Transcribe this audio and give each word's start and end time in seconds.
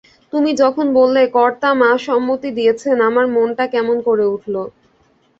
তুমি 0.33 0.51
যখন 0.61 0.85
বললে 0.99 1.21
কর্তা-মা 1.35 1.89
সম্মতি 2.07 2.49
দিয়েছেন, 2.57 2.97
আমার 3.09 3.25
মনটা 3.35 3.65
কেমন 3.73 3.97
করে 4.07 4.25
উঠল। 4.27 4.55